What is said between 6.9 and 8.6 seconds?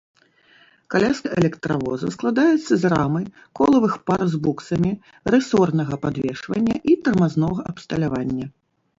і тармазнога абсталявання.